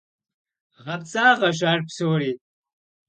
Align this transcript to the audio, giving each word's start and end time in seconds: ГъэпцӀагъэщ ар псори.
ГъэпцӀагъэщ 0.83 1.59
ар 1.71 1.79
псори. 1.87 2.31